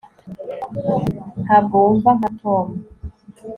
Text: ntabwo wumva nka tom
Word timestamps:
ntabwo 1.43 1.75
wumva 1.83 2.09
nka 2.17 2.29
tom 2.39 2.67